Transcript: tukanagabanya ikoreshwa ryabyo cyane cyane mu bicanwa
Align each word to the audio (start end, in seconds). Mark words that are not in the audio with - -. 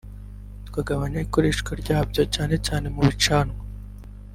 tukanagabanya 0.65 1.19
ikoreshwa 1.25 1.71
ryabyo 1.81 2.21
cyane 2.33 2.55
cyane 2.65 2.85
mu 2.95 3.01
bicanwa 3.07 3.59